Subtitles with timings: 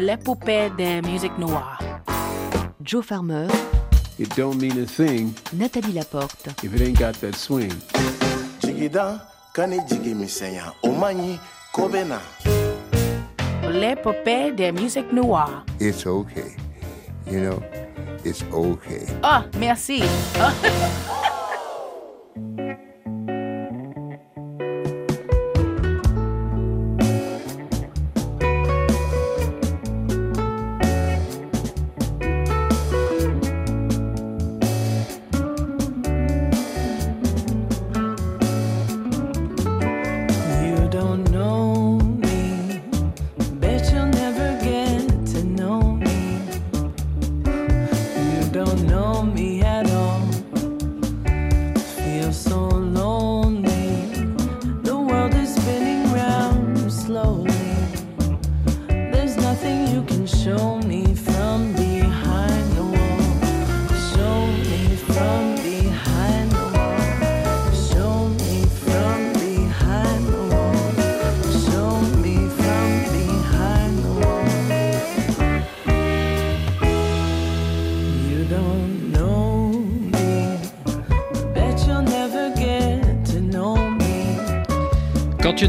[0.00, 1.78] l'épopée des musiques noires.
[2.82, 3.46] Joe Farmer,
[4.18, 6.48] It don't mean a thing Nathalie Laporte.
[6.62, 7.72] if it ain't got that swing.
[8.60, 9.20] jigida
[9.54, 11.38] kani jigi misɛnya o man ɲi
[11.72, 12.18] ko bɛ na
[13.70, 15.64] L'épopée des musiques noires.
[15.78, 16.56] it's okay.
[17.30, 17.62] You know,
[18.24, 19.06] it's okay.
[19.22, 20.02] Ah, merci.
[48.70, 49.09] You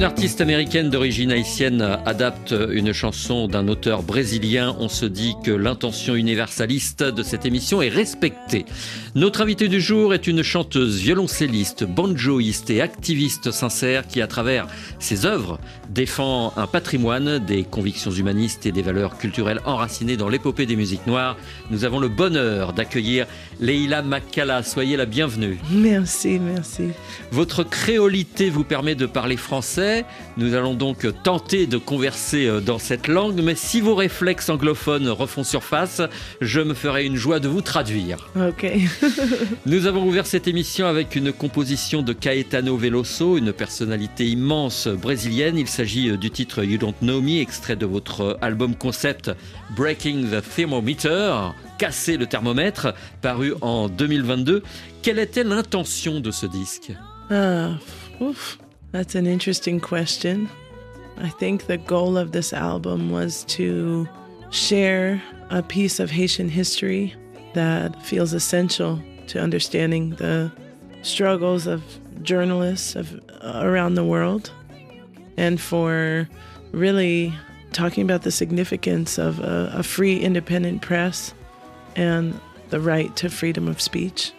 [0.02, 5.34] Quand une artiste américaine d'origine haïtienne adapte une chanson d'un auteur brésilien, on se dit
[5.44, 8.66] que l'intention universaliste de cette émission est respectée.
[9.16, 14.68] Notre invitée du jour est une chanteuse, violoncelliste, banjoïste et activiste sincère qui, à travers
[15.00, 20.68] ses œuvres, défend un patrimoine, des convictions humanistes et des valeurs culturelles enracinées dans l'épopée
[20.68, 21.36] des musiques noires.
[21.72, 23.26] Nous avons le bonheur d'accueillir
[23.60, 24.62] Leila Makala.
[24.62, 25.58] Soyez la bienvenue.
[25.72, 26.90] Merci, merci.
[27.32, 30.06] Votre créolité vous permet de parler français.
[30.38, 35.10] Nous allons donc tenter de converser euh, dans cette langue, mais si vos réflexes anglophones
[35.10, 36.02] refont surface,
[36.40, 38.30] je me ferai une joie de vous traduire.
[38.36, 38.66] Ok.
[39.66, 45.58] Nous avons ouvert cette émission avec une composition de Caetano Veloso, une personnalité immense brésilienne.
[45.58, 49.32] Il s'agit euh, du titre You Don't Know Me, extrait de votre album concept
[49.76, 54.64] Breaking the Thermometer, casser le thermomètre, paru en 2022.
[55.02, 56.92] Quelle était l'intention de ce disque?
[57.30, 57.72] Ah,
[58.20, 58.58] oof,
[58.92, 60.50] that's an interesting question.
[61.18, 64.08] I think the goal of this album was to
[64.50, 67.16] share a piece of Haitian history
[67.54, 70.52] that feels essential to understanding the
[71.04, 71.84] struggles of
[72.24, 74.52] journalists of, uh, around the world
[75.38, 76.28] and for
[76.72, 77.34] really
[77.72, 81.34] talking about the significance of a, a free, independent press
[81.96, 84.34] and the right to freedom of speech.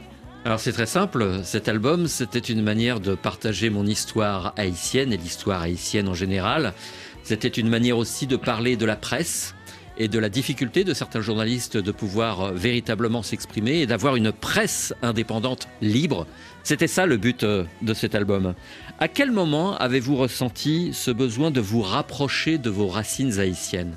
[0.44, 5.16] Alors c'est très simple, cet album c'était une manière de partager mon histoire haïtienne et
[5.16, 6.74] l'histoire haïtienne en général.
[7.22, 9.54] C'était une manière aussi de parler de la presse
[9.98, 14.32] et de la difficulté de certains journalistes de pouvoir euh, véritablement s'exprimer et d'avoir une
[14.32, 16.26] presse indépendante libre.
[16.64, 18.54] C'était ça le but euh, de cet album.
[18.98, 23.94] À quel moment avez-vous ressenti ce besoin de vous rapprocher de vos racines haïtiennes?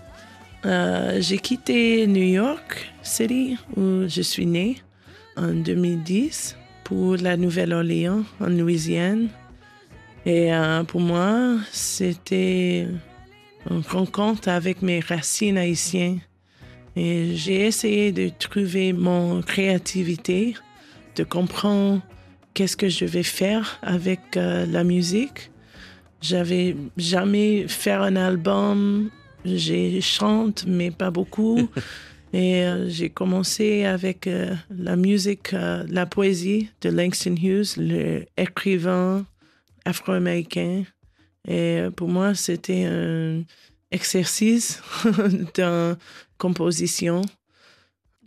[0.65, 4.77] Euh, j'ai quitté New York City où je suis née
[5.37, 9.29] en 2010 pour la Nouvelle-Orléans en Louisiane.
[10.25, 12.87] Et euh, pour moi, c'était
[13.69, 16.19] une rencontre avec mes racines haïtiennes.
[16.95, 20.55] Et j'ai essayé de trouver mon créativité,
[21.15, 22.01] de comprendre
[22.53, 25.51] qu'est-ce que je vais faire avec euh, la musique.
[26.21, 29.09] J'avais jamais fait un album.
[29.43, 31.69] J'ai chante, mais pas beaucoup.
[32.35, 38.25] Et euh, j'ai commencé avec euh, la musique, euh, la poésie de Langston Hughes, le
[38.35, 39.25] écrivain
[39.85, 40.83] afro-américain.
[41.47, 43.43] Et pour moi, c'était un
[43.89, 44.81] exercice
[45.55, 45.95] de
[46.37, 47.21] composition.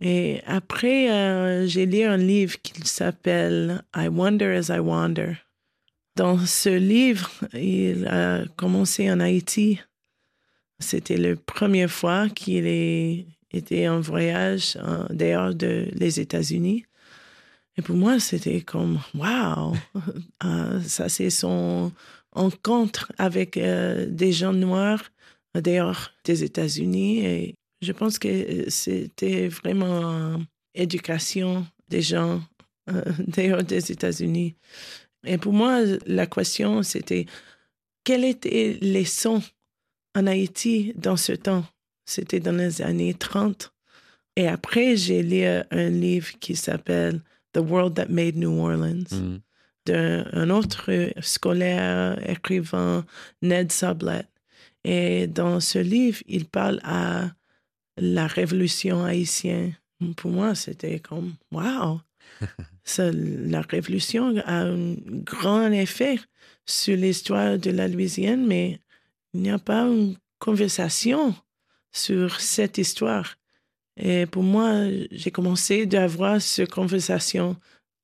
[0.01, 5.33] Et après, j'ai lu un livre qui s'appelle I Wonder as I Wander.
[6.17, 9.81] Dans ce livre, il a commencé en Haïti.
[10.79, 14.79] C'était la première fois qu'il est- était en voyage
[15.11, 16.85] dehors de les États-Unis.
[17.79, 19.75] Et pour moi, c'était comme, wow,
[20.45, 21.93] Euh, ça c'est son
[22.33, 25.05] rencontre avec euh, des gens noirs
[25.55, 27.25] dehors des États-Unis.
[27.25, 32.43] Et je pense que c'était vraiment une éducation des gens
[32.91, 34.57] euh, dehors des États-Unis.
[35.25, 37.27] Et pour moi, la question, c'était
[38.05, 39.43] quels étaient les sons
[40.17, 41.65] en Haïti dans ce temps?
[42.09, 43.71] C'était dans les années 30.
[44.37, 47.21] Et après, j'ai lu un livre qui s'appelle
[47.53, 49.39] The World That Made New Orleans Hmm.
[49.85, 53.05] d'un autre scolaire, écrivain,
[53.43, 54.29] Ned Sublette.
[54.85, 57.31] Et dans ce livre, il parle à
[57.99, 59.75] la révolution haïtienne.
[60.17, 62.01] Pour moi, c'était comme, wow!
[62.85, 64.95] Ça, la révolution a un
[65.25, 66.21] grand effet
[66.65, 68.79] sur l'histoire de la Louisiane, mais
[69.35, 71.35] il n'y a pas une conversation
[71.93, 73.37] sur cette histoire.
[73.97, 77.57] Et pour moi, j'ai commencé d'avoir cette conversation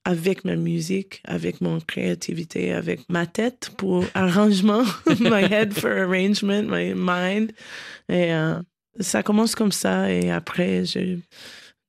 [0.05, 4.85] avec ma musique, avec mon créativité, avec ma tête pour arrangement,
[5.21, 7.53] my head for arrangement, my mind.
[8.09, 8.61] Et euh,
[9.01, 11.19] ça commence comme ça et après, je,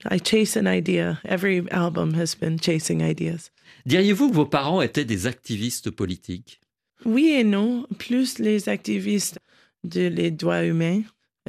[0.10, 1.20] I chase an idea.
[1.26, 3.52] Every album has been chasing ideas.
[3.86, 6.60] Diriez-vous que vos parents étaient des activistes politiques?
[7.06, 9.40] Oui et non, plus les activistes
[9.84, 11.02] de les droits humains,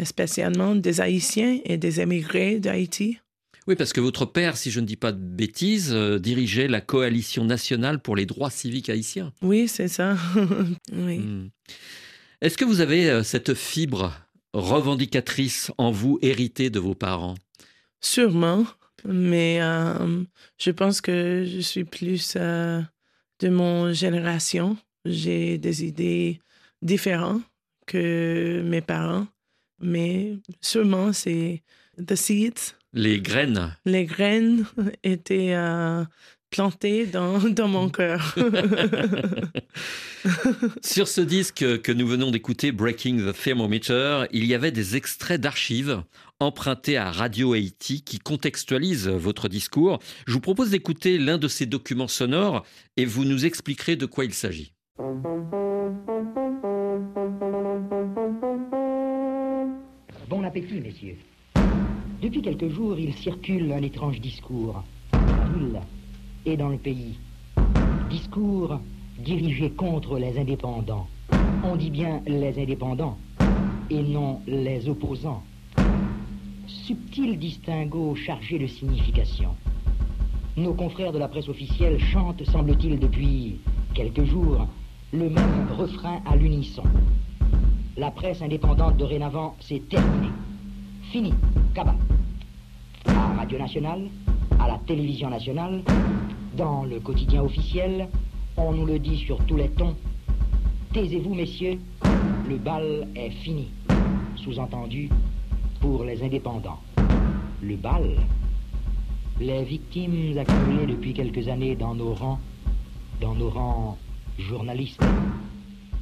[0.05, 3.19] spécialement des Haïtiens et des émigrés d'Haïti?
[3.67, 6.81] Oui, parce que votre père, si je ne dis pas de bêtises, euh, dirigeait la
[6.81, 9.33] coalition nationale pour les droits civiques haïtiens.
[9.43, 10.17] Oui, c'est ça.
[10.93, 11.19] oui.
[11.19, 11.49] Hmm.
[12.41, 14.15] Est-ce que vous avez euh, cette fibre
[14.53, 17.35] revendicatrice en vous héritée de vos parents?
[18.01, 18.67] Sûrement,
[19.05, 20.23] mais euh,
[20.59, 24.77] je pense que je suis plus de mon génération.
[25.05, 26.41] J'ai des idées
[26.83, 27.43] différentes
[27.87, 29.27] que mes parents,
[29.81, 31.63] mais sûrement c'est
[31.99, 32.75] the seeds.
[32.93, 33.77] Les graines.
[33.85, 34.65] Les graines
[35.05, 36.05] étaient euh,
[36.51, 38.35] plantées dans, dans mon cœur.
[40.83, 45.41] Sur ce disque que nous venons d'écouter, Breaking the Thermometer, il y avait des extraits
[45.41, 46.03] d'archives
[46.41, 49.99] empruntés à Radio Haïti qui contextualisent votre discours.
[50.27, 52.65] Je vous propose d'écouter l'un de ces documents sonores
[52.97, 54.73] et vous nous expliquerez de quoi il s'agit.
[60.61, 61.19] Messieurs.
[62.23, 64.83] Depuis quelques jours, il circule un étrange discours,
[65.13, 65.81] ville
[66.47, 67.19] et dans le pays.
[68.09, 68.81] Discours
[69.19, 71.09] dirigé contre les indépendants.
[71.63, 73.19] On dit bien les indépendants
[73.91, 75.43] et non les opposants.
[76.67, 79.51] Subtil distinguo chargé de signification.
[80.57, 83.61] Nos confrères de la presse officielle chantent, semble-t-il, depuis
[83.93, 84.67] quelques jours,
[85.13, 86.85] le même refrain à l'unisson.
[87.99, 90.29] La presse indépendante dorénavant, c'est terminé.
[91.11, 91.33] Fini,
[91.75, 91.95] cabas.
[93.07, 94.11] À Radio Nationale,
[94.61, 95.81] à la télévision nationale,
[96.59, 98.07] dans le quotidien officiel,
[98.59, 99.97] on nous le dit sur tous les tons.
[100.93, 101.79] Taisez-vous, messieurs,
[102.47, 103.69] le bal est fini.
[104.45, 105.09] Sous-entendu,
[105.81, 106.81] pour les indépendants.
[107.63, 108.11] Le bal
[109.41, 112.41] Les victimes accumulées depuis quelques années dans nos rangs,
[113.23, 113.97] dans nos rangs
[114.39, 115.03] journalistes,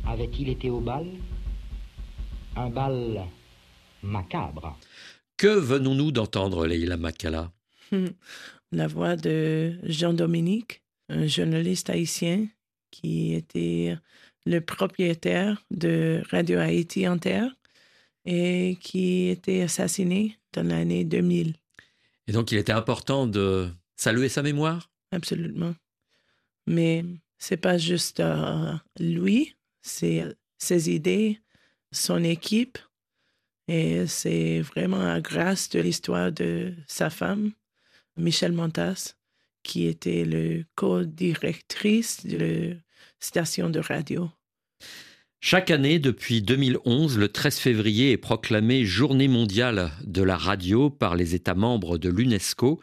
[0.08, 1.06] avaient-ils été au bal?
[2.56, 3.27] Un bal
[4.03, 4.79] macabre.
[5.37, 7.53] Que venons-nous d'entendre, Leila Makala?
[8.73, 12.47] La voix de Jean-Dominique, un journaliste haïtien
[12.91, 13.97] qui était
[14.47, 17.47] le propriétaire de Radio Haïti Inter
[18.25, 21.55] et qui était assassiné dans l'année 2000.
[22.29, 24.91] Et donc il était important de saluer sa mémoire?
[25.11, 25.75] Absolument.
[26.67, 27.05] Mais
[27.39, 30.25] c'est pas juste euh, lui, c'est
[30.59, 31.41] ses idées,
[31.94, 32.79] son équipe,
[33.69, 37.52] et c'est vraiment à grâce de l'histoire de sa femme,
[38.17, 39.14] Michel Montas,
[39.62, 42.75] qui était le co-directrice de la
[43.20, 44.31] station de radio.
[45.41, 51.17] Chaque année, depuis 2011, le 13 février est proclamé Journée mondiale de la radio par
[51.17, 52.81] les États membres de l'UNESCO.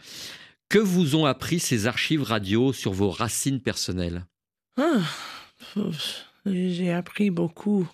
[0.69, 4.25] Que vous ont appris ces archives radio sur vos racines personnelles?
[4.77, 5.01] Ah,
[6.45, 7.89] J'ai appris beaucoup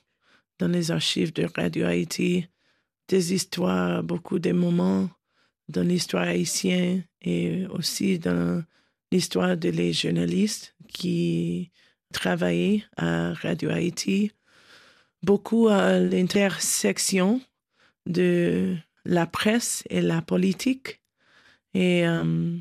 [0.60, 2.48] dans les archives de Radio Haïti,
[3.08, 5.10] des histoires, beaucoup de moments
[5.70, 8.64] dans l'histoire haïtienne et aussi dans
[9.12, 11.72] l'histoire de journalistes qui
[12.14, 14.32] travaillaient à Radio Haïti,
[15.24, 17.42] beaucoup à l'intersection
[18.06, 21.02] de la presse et la politique
[21.74, 22.58] et euh,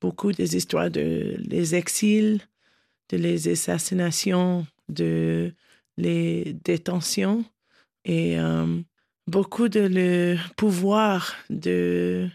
[0.00, 2.40] beaucoup des histoires de les exils,
[3.10, 5.52] de les assassinations, de
[6.00, 7.44] les détentions
[8.04, 8.80] et euh,
[9.26, 12.28] beaucoup de le pouvoir de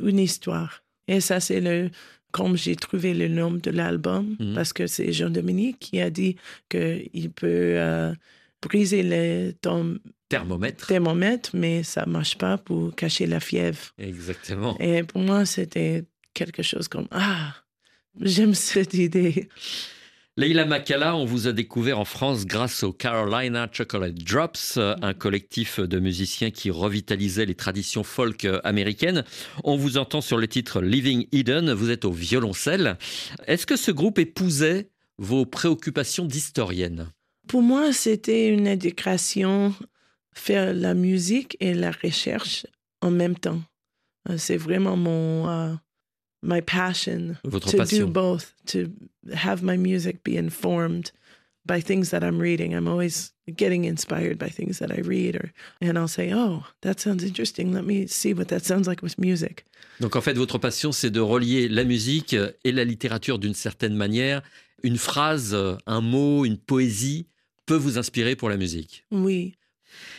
[0.00, 0.82] une histoire.
[1.08, 1.90] Et ça, c'est le,
[2.32, 4.54] comme j'ai trouvé le nom de l'album, Mhm.
[4.54, 6.36] parce que c'est Jean-Dominique qui a dit
[6.70, 8.14] qu'il peut euh,
[8.62, 9.98] briser le ton
[10.28, 10.86] Thermomètre.
[10.86, 13.94] thermomètre, mais ça marche pas pour cacher la fièvre.
[13.98, 14.76] Exactement.
[14.78, 17.54] Et pour moi, c'était quelque chose comme Ah,
[18.20, 19.48] j'aime cette idée.
[20.38, 25.12] Leila Makala, on vous a découvert en France grâce au Carolina Chocolate Drops, euh, un
[25.12, 29.24] collectif de musiciens qui revitalisait les traditions folk euh, américaines.
[29.64, 32.98] On vous entend sur le titre Living Eden, vous êtes au violoncelle.
[33.48, 37.10] Est-ce que ce groupe épousait vos préoccupations d'historienne?
[37.48, 39.74] Pour moi, c'était une éducation,
[40.32, 42.64] faire la musique et la recherche
[43.00, 43.60] en même temps.
[44.30, 45.78] Euh, C'est vraiment mon
[46.42, 48.06] my passion Votre to passion.
[48.06, 48.90] do both, to
[49.34, 51.12] have my music be informed
[51.66, 52.74] by things that I'm reading.
[52.74, 57.00] I'm always getting inspired by things that I read, or and I'll say, "Oh, that
[57.00, 57.72] sounds interesting.
[57.72, 59.64] Let me see what that sounds like with music."
[60.00, 63.94] Donc en fait, votre passion, c'est de relier la musique et la littérature d'une certaine
[63.96, 64.42] manière.
[64.82, 67.26] Une phrase, un mot, une poésie
[67.66, 69.04] peut vous inspirer pour la musique.
[69.10, 69.54] Oui,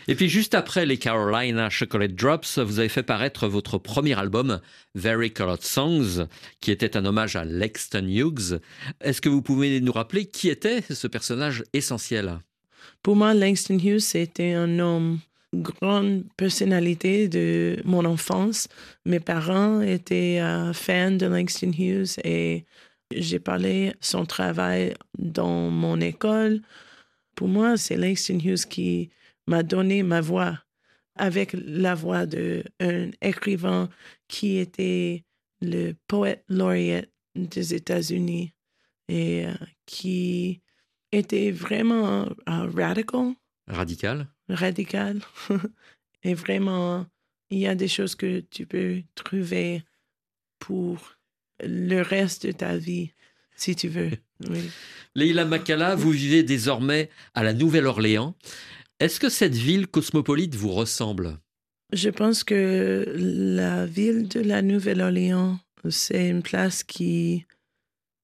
[0.07, 4.59] Et puis juste après les Carolina Chocolate Drops, vous avez fait paraître votre premier album,
[4.95, 6.27] Very Colored Songs,
[6.61, 8.59] qui était un hommage à Lexton Hughes.
[9.01, 12.39] Est-ce que vous pouvez nous rappeler qui était ce personnage essentiel?
[13.03, 15.19] Pour moi, Langston Hughes, c'était un homme,
[15.53, 18.67] grande personnalité de mon enfance.
[19.05, 22.65] Mes parents étaient euh, fans de Langston Hughes et
[23.15, 26.61] j'ai parlé son travail dans mon école.
[27.35, 29.09] Pour moi, c'est Langston Hughes qui
[29.49, 30.59] m'a donné ma voix
[31.15, 33.89] avec la voix d'un écrivain
[34.27, 35.25] qui était
[35.61, 38.53] le poète lauréat des États-Unis
[39.09, 39.53] et euh,
[39.85, 40.61] qui
[41.11, 43.33] était vraiment euh, radical,
[43.67, 44.27] Radical?
[44.49, 45.21] Radical.
[46.23, 47.05] et vraiment,
[47.49, 49.83] il y a des choses que tu peux trouver
[50.59, 51.15] pour
[51.63, 53.11] le reste de ta vie,
[53.55, 54.11] si tu veux.
[54.49, 54.71] Oui.
[55.15, 58.37] Leila Makala, vous vivez désormais à la Nouvelle-Orléans.
[58.99, 61.37] Est-ce que cette ville cosmopolite vous ressemble?
[61.93, 67.45] Je pense que la ville de la Nouvelle-Orléans, c'est une place qui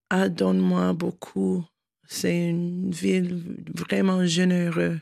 [0.09, 1.65] a donné moi beaucoup.
[2.07, 3.41] C'est une ville
[3.73, 4.99] vraiment généreuse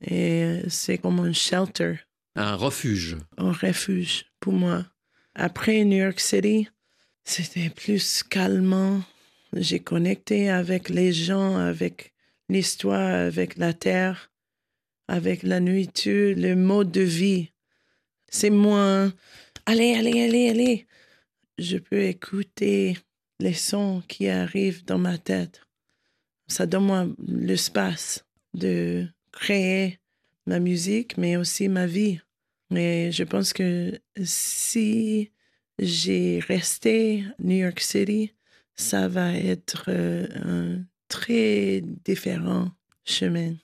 [0.00, 1.96] et c'est comme un shelter,
[2.36, 4.86] Un refuge un refuge pour moi.
[5.34, 6.68] Après New York City,
[7.24, 9.02] c'était plus calmant.
[9.52, 12.14] J'ai connecté avec les gens, avec
[12.48, 14.29] l'histoire, avec la terre,
[15.10, 17.50] avec la nourriture, le mode de vie.
[18.30, 19.12] C'est moins
[19.66, 20.86] allez, allez, allez, allez.
[21.58, 22.96] Je peux écouter
[23.40, 25.62] les sons qui arrivent dans ma tête.
[26.46, 28.24] Ça donne moi l'espace
[28.54, 29.98] de créer
[30.46, 32.20] ma musique, mais aussi ma vie.
[32.74, 35.32] Et je pense que si
[35.80, 38.32] j'ai resté New York City,
[38.76, 42.70] ça va être euh, un très différent
[43.04, 43.54] chemin.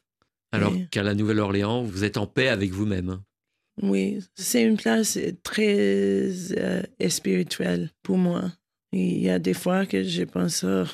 [0.52, 0.86] Alors Oui.
[0.90, 3.20] qu'à la Nouvelle-Orléans, vous êtes en paix avec vous-même.
[3.82, 8.52] Oui, c'est une place très euh, spirituelle pour moi.
[8.92, 10.84] Il y a des fois que je pense, oh,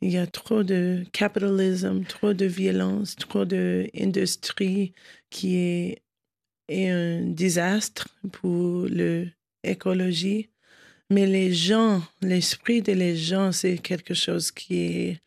[0.00, 4.94] il y a trop de capitalisme, trop de violence, trop d'industrie
[5.28, 6.02] qui est,
[6.68, 10.48] est un désastre pour l'écologie.
[11.10, 15.20] Mais les gens, l'esprit de les gens, c'est quelque chose qui est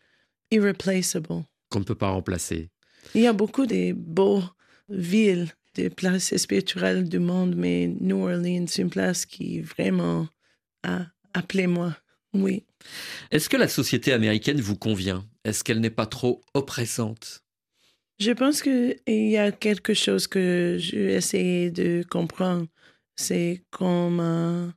[0.50, 1.44] irreplaceable.
[1.70, 2.70] Qu'on ne peut pas remplacer.
[3.16, 4.44] Il y a beaucoup de beaux
[4.90, 10.28] villes, de places spirituelles du monde, mais New Orleans, c'est une place qui vraiment
[10.84, 11.96] a appelé moi.
[12.34, 12.64] Oui.
[13.32, 15.26] Est-ce que la société américaine vous convient?
[15.44, 17.44] Est-ce qu'elle n'est pas trop oppressante?
[18.20, 22.68] Je pense qu'il y a quelque chose que j'ai essayé de comprendre.
[23.16, 24.68] C'est comme euh,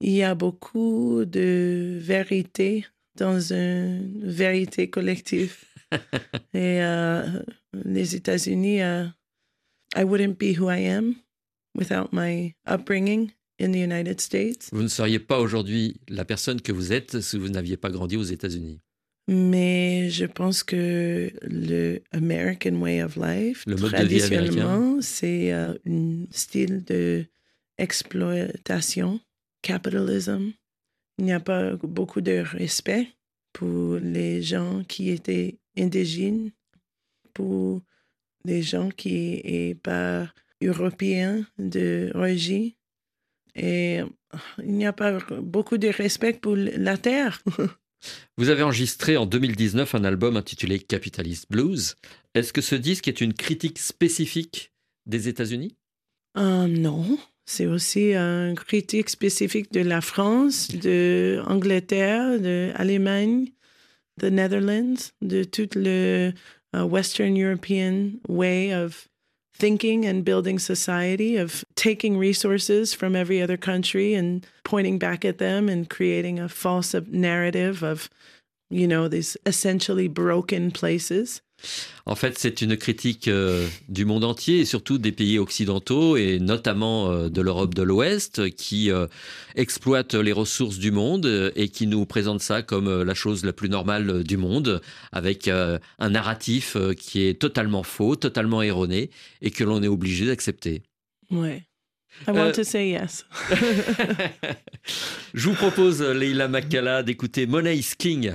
[0.00, 5.56] il y a beaucoup de vérité dans une vérité collective.
[6.54, 9.04] Et euh, les États-Unis, euh,
[9.96, 11.14] I wouldn't be who I am
[11.76, 14.68] without my upbringing in the United States.
[14.72, 18.16] Vous ne seriez pas aujourd'hui la personne que vous êtes si vous n'aviez pas grandi
[18.16, 18.80] aux États-Unis.
[19.26, 26.26] Mais je pense que le American way of life, Le mode traditionnellement, c'est euh, un
[26.30, 27.24] style de
[27.78, 29.20] exploitation,
[29.62, 30.52] capitalism.
[31.18, 33.08] Il n'y a pas beaucoup de respect
[33.52, 36.50] pour les gens qui étaient indigènes,
[37.32, 37.82] pour
[38.44, 40.28] les gens qui sont pas
[40.62, 42.72] européens d'origine.
[43.54, 44.00] Et
[44.58, 47.42] il n'y a pas beaucoup de respect pour la terre.
[48.36, 51.94] Vous avez enregistré en 2019 un album intitulé Capitalist Blues.
[52.34, 54.72] Est-ce que ce disque est une critique spécifique
[55.06, 55.76] des États-Unis?
[56.36, 63.52] Euh, non, c'est aussi une critique spécifique de la France, de Angleterre, de Allemagne,
[64.16, 66.32] the Netherlands, de tout le
[66.74, 69.08] uh, Western European way of
[69.54, 75.38] thinking and building society, of taking resources from every other country and pointing back at
[75.38, 78.10] them and creating a false narrative of,
[78.70, 81.40] you know, these essentially broken places.
[82.06, 86.38] En fait, c'est une critique euh, du monde entier et surtout des pays occidentaux et
[86.38, 89.06] notamment euh, de l'Europe de l'Ouest qui euh,
[89.54, 93.70] exploitent les ressources du monde et qui nous présentent ça comme la chose la plus
[93.70, 95.80] normale du monde avec un
[96.10, 100.82] narratif qui est totalement faux, totalement erroné et que l'on est obligé d'accepter.
[101.30, 101.62] Ouais.
[102.28, 103.24] I want to say yes.
[105.34, 108.34] Je vous propose, Leila Makala, d'écouter Money is King.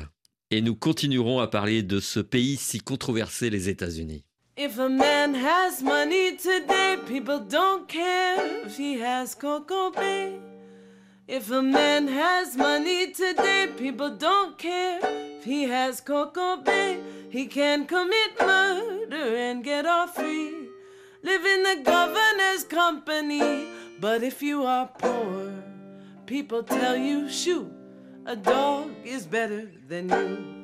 [0.52, 4.24] Et nous continuerons à parler de ce pays si controversé, les États-Unis.
[4.58, 10.40] If a man has money today, people don't care if he has Coco Bay.
[11.28, 15.00] If a man has money today, people don't care
[15.38, 16.98] if he has Coco Bay.
[17.30, 20.68] He can commit murder and get off free.
[21.22, 23.68] Live in the governor's company.
[24.02, 25.54] But if you are poor,
[26.26, 27.72] people tell you, shoot,
[28.30, 30.60] a dog is better than you.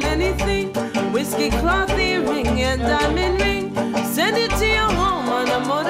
[0.00, 0.72] Down anything.
[1.12, 3.74] Whiskey cloth earring and diamond ring.
[4.04, 5.85] Send it to your home on a motorbike.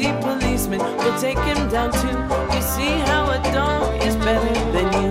[0.00, 2.08] Twenty policemen will take him down too.
[2.54, 5.10] You see how a dog is better than you.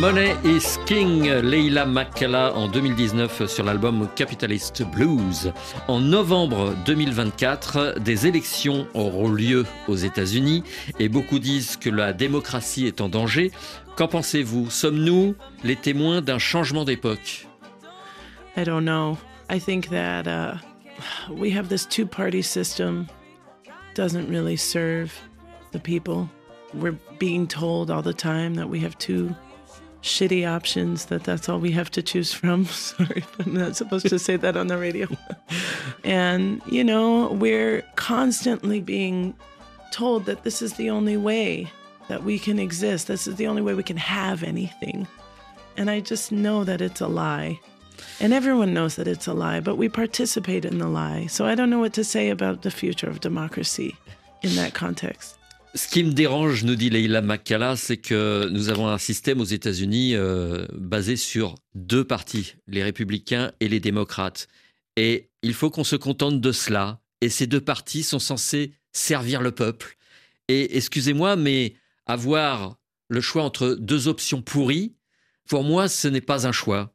[0.00, 5.52] Money is King, Leila Makala en 2019 sur l'album Capitalist Blues.
[5.86, 10.64] En novembre 2024, des élections auront lieu aux États-Unis
[10.98, 13.52] et beaucoup disent que la démocratie est en danger.
[13.96, 14.70] Qu'en pensez-vous?
[14.70, 17.46] Sommes-nous les témoins d'un changement d'époque?
[18.56, 19.16] I don't know.
[19.48, 20.56] I think that uh,
[21.30, 23.08] we have this two party system
[23.94, 25.12] doesn't really serve
[25.72, 26.30] the people.
[26.74, 29.34] We're being told all the time that we have two
[30.02, 32.64] shitty options that that's all we have to choose from.
[32.66, 35.08] Sorry, I'm not supposed to say that on the radio.
[36.04, 39.34] and you know, we're constantly being
[39.92, 41.70] told that this is the only way
[42.08, 43.06] that we can exist.
[43.06, 45.06] This is the only way we can have anything.
[45.76, 47.60] And I just know that it's a lie.
[48.20, 51.26] And everyone knows that it's a lie, but we participate in the lie.
[51.28, 53.96] So I don't know what to say about the future of democracy
[54.42, 55.36] in that context.
[55.74, 59.44] Ce qui me dérange, nous dit Leila Makala, c'est que nous avons un système aux
[59.44, 64.48] États-Unis euh, basé sur deux partis, les républicains et les démocrates.
[64.96, 67.00] Et il faut qu'on se contente de cela.
[67.22, 69.96] Et ces deux partis sont censés servir le peuple.
[70.48, 72.76] Et excusez-moi, mais avoir
[73.08, 74.94] le choix entre deux options pourries,
[75.48, 76.92] pour moi, ce n'est pas un choix.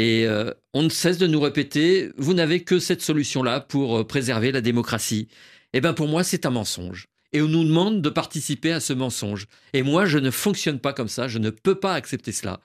[0.00, 4.06] Et euh, on ne cesse de nous répéter, vous n'avez que cette solution-là pour euh,
[4.06, 5.28] préserver la démocratie.
[5.74, 8.94] Eh bien, pour moi, c'est un mensonge et on nous demande de participer à ce
[8.94, 9.46] mensonge.
[9.74, 12.60] Et moi, je ne fonctionne pas comme ça, je ne peux pas accepter cela.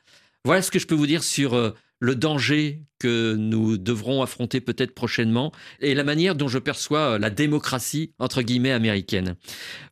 [0.46, 4.62] Voilà ce que je peux vous dire sur euh, le danger que nous devrons affronter
[4.62, 9.36] peut-être prochainement et la manière dont je perçois euh, la démocratie, entre guillemets, américaine.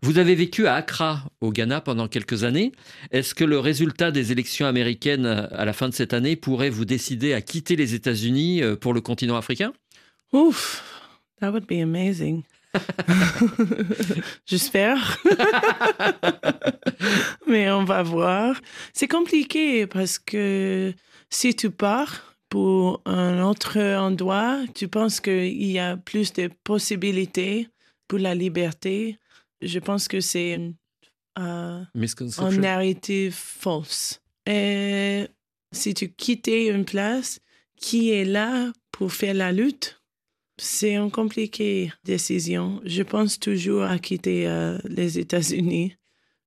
[0.01, 2.71] Vous avez vécu à Accra, au Ghana, pendant quelques années.
[3.11, 6.69] Est-ce que le résultat des élections américaines euh, à la fin de cette année pourrait
[6.69, 9.73] vous décider à quitter les États-Unis euh, pour le continent africain?
[10.33, 10.83] Oof,
[11.39, 12.43] that would be amazing.
[14.45, 15.19] J'espère.
[17.47, 18.59] Mais on va voir.
[18.93, 20.93] C'est compliqué parce que
[21.33, 27.67] si tu pars pour un autre endroit, tu penses qu'il y a plus de possibilités
[28.07, 29.17] pour la liberté?
[29.61, 30.59] Je pense que c'est
[31.39, 31.83] euh,
[32.37, 34.21] un narrative fausse.
[34.45, 35.27] Et
[35.71, 37.39] si tu quittais une place,
[37.75, 40.01] qui est là pour faire la lutte?
[40.57, 42.79] C'est une compliquée décision.
[42.85, 45.95] Je pense toujours à quitter euh, les États-Unis,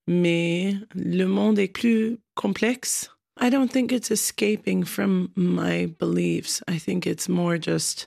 [0.07, 3.11] mais le monde est plus complexe.
[3.37, 6.63] I don't think it's escaping from my beliefs.
[6.67, 8.07] I think it's more just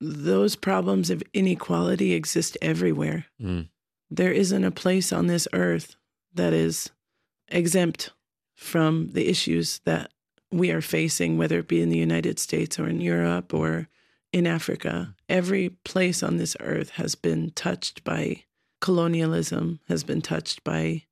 [0.00, 3.26] those problems of inequality exist everywhere.
[3.40, 3.62] Hmm.
[4.10, 5.96] There isn't a place on this earth
[6.34, 6.90] that is
[7.48, 8.10] exempt
[8.54, 10.12] from the issues that
[10.52, 13.88] we are facing, whether it be in the United States or in Europe or
[14.32, 15.14] in Africa.
[15.28, 18.44] Every place on this earth has been touched by
[18.84, 21.02] colonialism has been touched by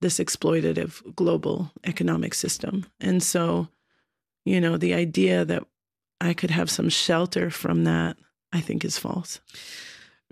[0.00, 2.84] this exploitative global economic system.
[3.00, 3.68] And so,
[4.44, 5.62] you know, the idea that
[6.20, 8.16] I could have some shelter from that,
[8.52, 9.40] I think is false.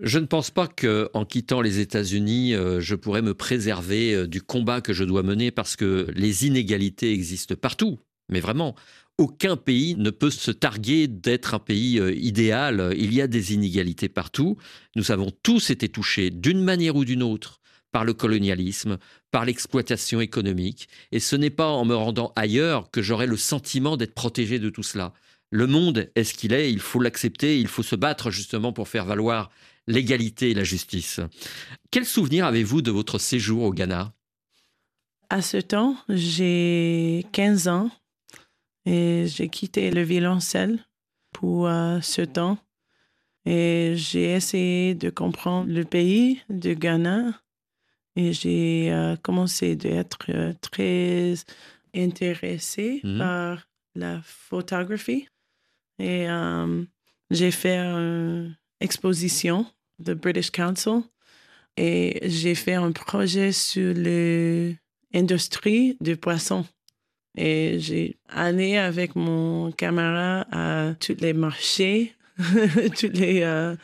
[0.02, 4.26] Je ne pense pas que, en quittant les États-Unis, euh, je pourrais me préserver euh,
[4.26, 8.00] du combat que je dois mener parce que les inégalités existent partout.
[8.28, 8.74] Mais vraiment,
[9.18, 12.92] aucun pays ne peut se targuer d'être un pays euh, idéal.
[12.96, 14.56] Il y a des inégalités partout.
[14.96, 17.60] Nous avons tous été touchés d'une manière ou d'une autre
[17.92, 18.98] par le colonialisme,
[19.34, 20.88] par l'exploitation économique.
[21.10, 24.70] Et ce n'est pas en me rendant ailleurs que j'aurai le sentiment d'être protégé de
[24.70, 25.12] tout cela.
[25.50, 28.86] Le monde est ce qu'il est, il faut l'accepter, il faut se battre justement pour
[28.86, 29.50] faire valoir
[29.88, 31.18] l'égalité et la justice.
[31.90, 34.12] Quel souvenir avez-vous de votre séjour au Ghana?
[35.30, 37.90] À ce temps, j'ai 15 ans
[38.86, 40.86] et j'ai quitté le violoncelle
[41.32, 42.56] pour euh, ce temps.
[43.46, 47.40] Et j'ai essayé de comprendre le pays de Ghana
[48.16, 51.34] et j'ai euh, commencé d'être euh, très
[51.94, 53.18] intéressée Mhm.
[53.18, 55.28] par la photographie.
[55.98, 56.84] Et euh,
[57.30, 59.66] j'ai fait une exposition
[59.98, 61.02] de British Council
[61.76, 63.94] et j'ai fait un projet sur
[65.12, 66.64] l'industrie du poisson.
[67.36, 72.14] Et j'ai allé avec mon camarade à tous les marchés,
[72.98, 73.74] tous les euh,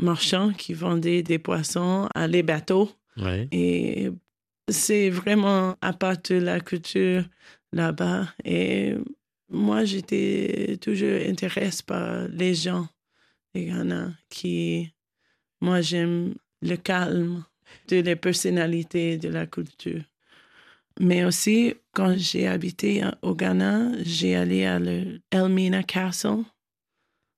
[0.00, 2.90] marchands qui vendaient des poissons à les bateaux.
[3.50, 4.10] Et
[4.68, 7.24] c'est vraiment à part de la culture
[7.72, 8.28] là-bas.
[8.44, 8.94] Et
[9.48, 12.88] moi, j'étais toujours intéressée par les gens
[13.54, 14.92] des Ghana qui,
[15.60, 17.44] moi, j'aime le calme
[17.88, 20.02] de les personnalités, de la culture.
[20.98, 26.44] Mais aussi, quand j'ai habité au Ghana, j'ai allé à le Elmina Castle.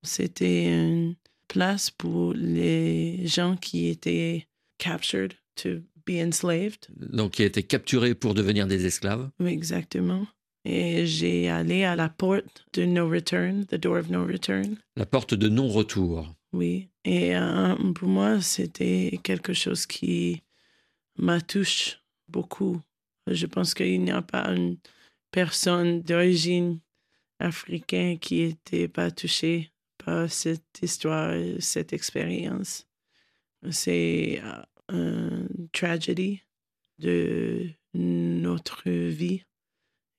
[0.03, 1.17] C'était une
[1.49, 4.47] place pour les gens qui étaient
[4.79, 6.89] captured to be enslaved.
[6.97, 9.31] Donc, qui a été capturé pour devenir des esclaves.
[9.45, 10.27] Exactement.
[10.65, 14.77] Et j'ai allé à la porte de No Return, the door of no return.
[14.97, 16.35] La porte de non-retour.
[16.53, 16.89] Oui.
[17.05, 20.43] Et euh, pour moi, c'était quelque chose qui
[21.17, 21.97] m'a touché
[22.29, 22.81] beaucoup.
[23.27, 24.79] Je pense qu'il n'y a pas une
[25.31, 26.81] personne d'origine
[27.39, 29.71] africaine qui n'était pas touchée
[30.05, 32.87] par cette histoire, cette expérience.
[33.71, 34.63] C'est euh,
[35.73, 36.43] tragédie
[36.99, 39.45] de notre vie.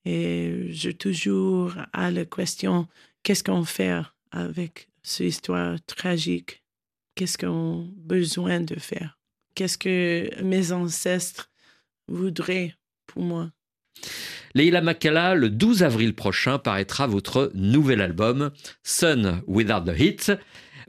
[0.05, 2.87] Et j'ai toujours à la question,
[3.23, 4.01] qu'est-ce qu'on fait
[4.31, 6.63] avec cette histoire tragique?
[7.15, 9.19] Qu'est-ce qu'on a besoin de faire?
[9.55, 11.49] Qu'est-ce que mes ancêtres
[12.07, 12.75] voudraient
[13.07, 13.51] pour moi?
[14.55, 18.51] Leila Makala, le 12 avril prochain paraîtra votre nouvel album,
[18.83, 20.31] Sun Without the Hit,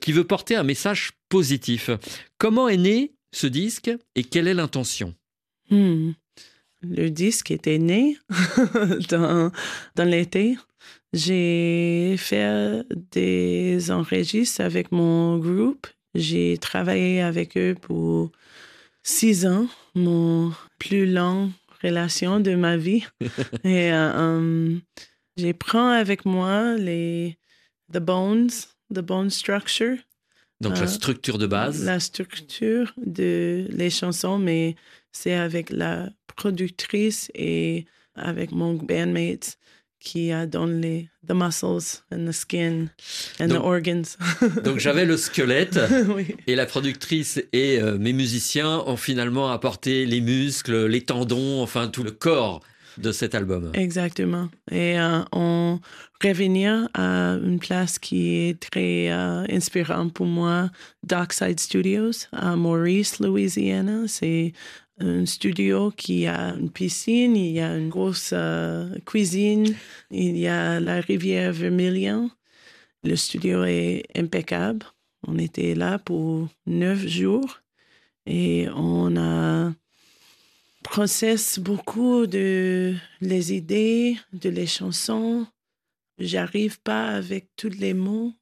[0.01, 1.91] qui veut porter un message positif.
[2.39, 5.15] Comment est né ce disque et quelle est l'intention?
[5.71, 6.13] Hmm.
[6.83, 8.17] Le disque était né
[9.11, 9.53] dans,
[9.97, 10.57] dans l'été.
[11.13, 15.87] J'ai fait des enregistrements avec mon groupe.
[16.15, 18.31] J'ai travaillé avec eux pour
[19.03, 23.05] six ans, mon plus long relation de ma vie.
[23.65, 24.81] Et euh, um,
[25.37, 27.39] j'ai prends avec moi les
[27.93, 28.51] the bones,
[28.93, 29.97] the bone structure,
[30.61, 31.85] Donc la Euh, structure de base.
[31.85, 34.77] la structure de les chansons, mais
[35.13, 39.57] c'est avec la productrice et avec mon bandmate
[40.01, 42.87] qui a donné les the muscles and the skin
[43.39, 44.17] and the Donc- organs.
[44.65, 45.79] Donc j'avais le squelette
[46.15, 46.35] oui.
[46.47, 51.89] et la productrice et euh, mes musiciens ont finalement apporté les muscles, les tendons, enfin
[51.89, 52.61] tout le corps
[52.99, 53.71] de cet album.
[53.75, 54.49] Exactement.
[54.71, 55.81] Et euh, on
[56.23, 60.71] revenir à une place qui est très euh, inspirante pour moi,
[61.03, 64.03] Dockside Studios, à Maurice, Louisiana.
[64.07, 64.53] C'est
[64.99, 69.75] un studio qui a une piscine, il y a une grosse euh, cuisine,
[70.11, 72.31] il y a la rivière Vermilion.
[73.03, 74.85] Le studio est impeccable.
[75.27, 77.61] On était là pour neuf jours
[78.27, 79.73] et on a
[80.83, 85.47] processe beaucoup de les idées, de les chansons.
[86.19, 88.33] J'arrive pas avec tous les mots,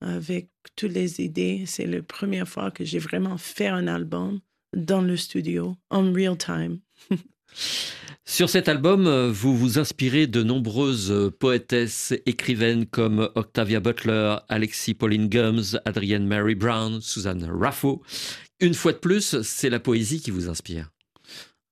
[0.00, 1.64] avec toutes les idées.
[1.66, 4.40] C'est la première fois que j'ai vraiment fait un album
[4.74, 6.78] dans le studio, en real time.
[8.28, 14.36] Sur cet album, euh, vous vous inspirez de nombreuses euh, poétesses, écrivaines comme Octavia Butler,
[14.48, 18.02] Alexis Pauline Gums, Adrienne Mary Brown, Suzanne Raffo.
[18.58, 20.90] Une fois de plus, c'est la poésie qui vous inspire.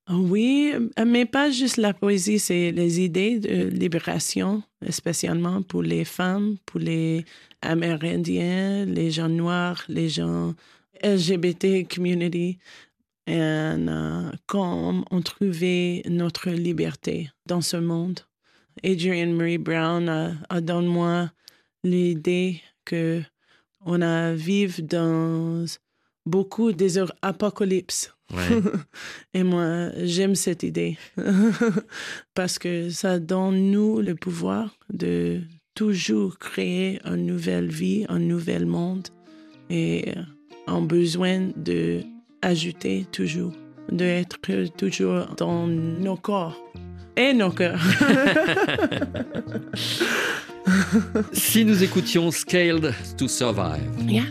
[0.07, 0.71] Oui,
[1.03, 6.79] mais pas juste la poésie, c'est les idées de libération, spécialement pour les femmes, pour
[6.79, 7.25] les
[7.61, 10.53] Amérindiens, les gens noirs, les gens
[11.03, 12.59] LGBT community.
[13.25, 18.19] et euh, comme on trouvait notre liberté dans ce monde.
[18.83, 21.31] Adrienne Marie Brown a, a donné moi
[21.83, 23.23] l'idée que
[23.85, 25.65] on a vivre dans
[26.25, 28.14] beaucoup des apocalypses.
[28.33, 28.61] Ouais.
[29.33, 30.97] Et moi, j'aime cette idée
[32.33, 35.41] parce que ça donne nous le pouvoir de
[35.75, 39.07] toujours créer une nouvelle vie, un nouvel monde
[39.69, 40.13] et
[40.67, 42.01] en besoin de
[42.41, 43.53] ajouter toujours,
[43.91, 44.37] d'être
[44.77, 46.59] toujours dans nos corps
[47.15, 47.81] et nos cœurs.
[51.33, 53.91] si nous écoutions Scaled to Survive.
[54.07, 54.23] Yeah.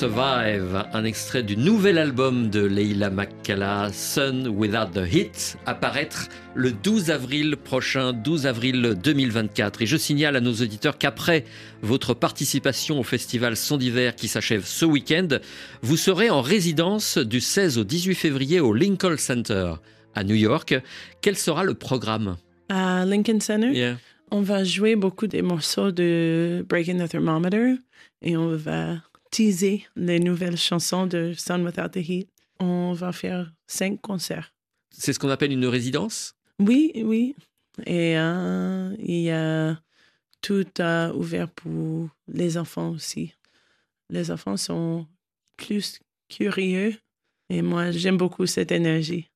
[0.00, 6.72] Survive, un extrait du nouvel album de Leila McCalla, Sun Without the Hit, apparaître le
[6.72, 9.82] 12 avril prochain, 12 avril 2024.
[9.82, 11.44] Et je signale à nos auditeurs qu'après
[11.82, 15.28] votre participation au festival Son d'hiver qui s'achève ce week-end,
[15.82, 19.74] vous serez en résidence du 16 au 18 février au Lincoln Center
[20.14, 20.74] à New York.
[21.20, 22.38] Quel sera le programme?
[22.70, 23.98] À Lincoln Center, Yeah.
[24.30, 27.74] on va jouer beaucoup des morceaux de Breaking the Thermometer
[28.22, 28.96] et on va
[29.30, 32.28] teaser les nouvelles chansons de Sun Without the Heat.
[32.58, 34.52] On va faire cinq concerts.
[34.90, 36.34] C'est ce qu'on appelle une résidence?
[36.58, 37.34] Oui, oui.
[37.86, 39.80] Et euh, il y a
[40.42, 43.34] tout euh, ouvert pour les enfants aussi.
[44.10, 45.06] Les enfants sont
[45.56, 46.94] plus curieux
[47.48, 49.30] et moi, j'aime beaucoup cette énergie.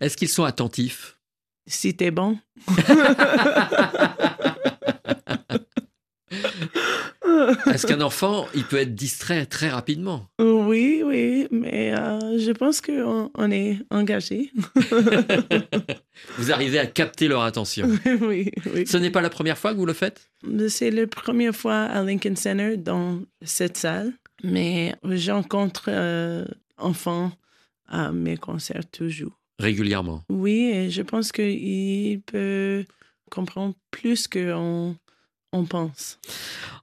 [0.00, 1.18] Est-ce qu'ils sont attentifs?
[1.66, 2.38] Si t'es bon.
[7.66, 10.26] Est-ce qu'un enfant, il peut être distrait très rapidement?
[10.40, 14.52] Oui, oui, mais euh, je pense qu'on on est engagé.
[16.38, 17.88] Vous arrivez à capter leur attention.
[18.20, 18.86] oui, oui.
[18.86, 20.30] Ce n'est pas la première fois que vous le faites?
[20.68, 26.44] C'est la première fois à Lincoln Center dans cette salle, mais j'encontre euh,
[26.78, 27.32] enfants
[27.88, 29.38] à mes concerts toujours.
[29.58, 30.22] régulièrement?
[30.28, 32.84] Oui, et je pense qu'il peut
[33.30, 34.96] comprendre plus qu'on
[35.52, 36.18] on pense.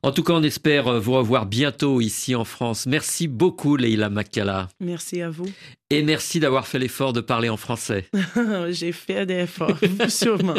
[0.03, 2.85] En tout cas, on espère vous revoir bientôt ici en France.
[2.85, 4.69] Merci beaucoup, Leila Makala.
[4.79, 5.49] Merci à vous.
[5.89, 8.09] Et merci d'avoir fait l'effort de parler en français.
[8.69, 10.55] J'ai fait des efforts, sûrement.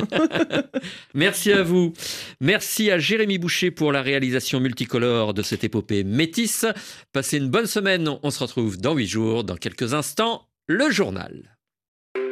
[1.14, 1.92] Merci à vous.
[2.40, 6.64] Merci à Jérémy Boucher pour la réalisation multicolore de cette épopée métisse.
[7.12, 8.10] Passez une bonne semaine.
[8.22, 9.44] On se retrouve dans huit jours.
[9.44, 11.57] Dans quelques instants, le journal.